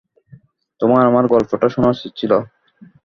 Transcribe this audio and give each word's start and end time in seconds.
তোর 0.81 0.89
আমার 1.01 1.25
গল্পটা 1.27 1.67
শোনা 1.69 1.89
উচিত 1.89 2.11
ছিল। 2.17 2.31